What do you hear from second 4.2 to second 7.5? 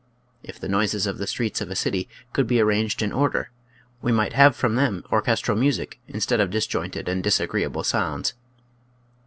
have from them orchestral music instead of disjointed and dis